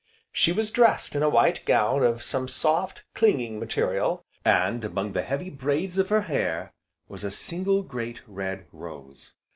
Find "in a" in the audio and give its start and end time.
1.15-1.29